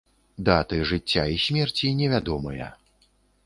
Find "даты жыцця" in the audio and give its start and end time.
0.47-1.23